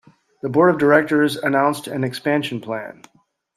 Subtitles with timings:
[0.41, 3.03] The board of directors announced an expansion plan.